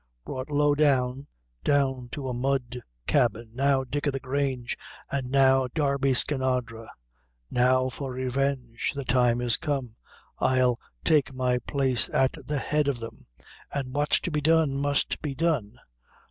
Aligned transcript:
Brought 0.25 0.49
low 0.49 0.73
down, 0.73 1.27
down 1.63 2.09
to 2.13 2.27
a 2.27 2.33
mud 2.33 2.81
cabin! 3.05 3.51
Now, 3.53 3.83
Dick 3.83 4.07
o' 4.07 4.09
the 4.09 4.19
Grange, 4.19 4.75
an' 5.11 5.29
now, 5.29 5.67
Darby 5.67 6.15
Skinadre 6.15 6.87
now 7.51 7.87
for 7.87 8.11
revenge. 8.11 8.93
The 8.95 9.05
time 9.05 9.41
is 9.41 9.57
come. 9.57 9.97
I'll 10.39 10.79
take 11.03 11.35
my 11.35 11.59
place 11.67 12.09
at 12.09 12.35
the 12.47 12.57
head 12.57 12.87
of 12.87 12.97
them, 12.97 13.27
and 13.71 13.93
what's 13.93 14.19
to 14.21 14.31
be 14.31 14.41
done, 14.41 14.75
must 14.75 15.21
be 15.21 15.35
done. 15.35 15.75